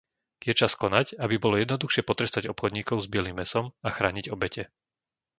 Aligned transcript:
Je 0.41 0.49
čas 0.59 0.71
konať, 0.83 1.07
aby 1.23 1.35
bolo 1.43 1.55
jednoduchšie 1.61 2.01
potrestať 2.09 2.43
obchodníkov 2.53 2.97
s 3.05 3.05
bielym 3.13 3.37
mäsom 3.39 3.65
a 3.87 3.93
chrániť 3.97 4.25
obete. 4.35 4.63